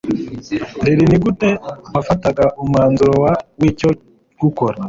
rr 0.85 0.97
ni 1.09 1.17
gute 1.23 1.49
wafataga 1.93 2.45
umwanzuro 2.61 3.13
w 3.59 3.63
icyo 3.69 3.89
gukora 4.41 4.77